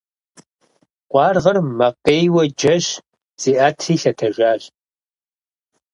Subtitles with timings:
[1.09, 2.85] Къуаргъыр макъейуэ джэщ,
[3.41, 4.63] зиӀэтри лъэтэжащ.